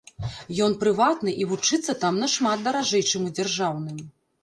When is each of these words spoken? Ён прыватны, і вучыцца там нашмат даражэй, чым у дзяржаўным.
Ён 0.67 0.73
прыватны, 0.83 1.35
і 1.45 1.47
вучыцца 1.53 1.97
там 2.07 2.19
нашмат 2.25 2.67
даражэй, 2.71 3.09
чым 3.15 3.21
у 3.33 3.39
дзяржаўным. 3.39 4.07